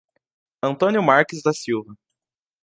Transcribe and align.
Antônio 0.63 1.03
Marques 1.03 1.43
da 1.43 1.53
Silva 1.53 1.93